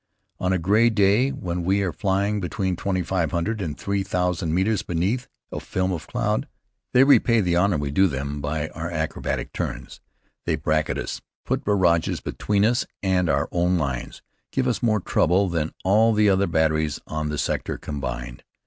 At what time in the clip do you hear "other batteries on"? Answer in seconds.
16.29-17.29